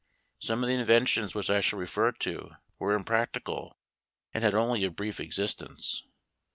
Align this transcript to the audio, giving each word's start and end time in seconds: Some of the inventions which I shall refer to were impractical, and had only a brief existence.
Some 0.39 0.63
of 0.63 0.67
the 0.67 0.73
inventions 0.73 1.35
which 1.35 1.51
I 1.51 1.61
shall 1.61 1.77
refer 1.77 2.11
to 2.11 2.49
were 2.79 2.95
impractical, 2.95 3.77
and 4.33 4.43
had 4.43 4.55
only 4.55 4.83
a 4.83 4.89
brief 4.89 5.19
existence. 5.19 6.07